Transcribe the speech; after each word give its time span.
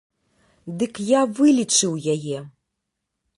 Дык 0.79 0.93
я 1.09 1.21
вылічыў 1.41 1.93
яе! 2.15 2.37